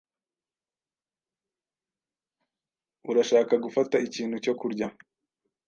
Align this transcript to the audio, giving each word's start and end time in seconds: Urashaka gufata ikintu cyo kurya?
Urashaka 3.09 3.53
gufata 3.65 3.95
ikintu 4.07 4.35
cyo 4.43 4.53
kurya? 4.59 4.87